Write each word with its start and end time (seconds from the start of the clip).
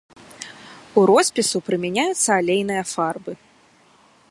У 1.01 1.03
роспісу 1.09 1.57
прымяняюцца 1.67 2.29
алейныя 2.39 2.83
фарбы. 2.95 3.31